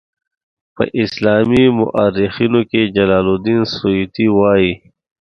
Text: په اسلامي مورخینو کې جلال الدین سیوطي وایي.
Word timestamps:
په 0.75 0.83
اسلامي 1.03 1.63
مورخینو 1.77 2.61
کې 2.69 2.81
جلال 2.95 3.25
الدین 3.33 3.61
سیوطي 3.73 4.27
وایي. 4.37 4.71